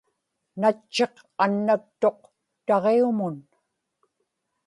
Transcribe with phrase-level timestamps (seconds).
[0.61, 1.13] natchiq
[1.43, 2.19] annaktuq
[2.65, 3.35] taġiumun